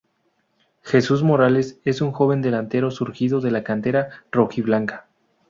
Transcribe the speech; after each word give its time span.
Jesús 0.81 1.21
Morales 1.21 1.77
es 1.85 2.01
un 2.01 2.11
joven 2.11 2.41
delantero 2.41 2.89
surgido 2.89 3.39
de 3.39 3.51
la 3.51 3.63
cantera 3.63 4.09
"rojiblanca". 4.31 5.05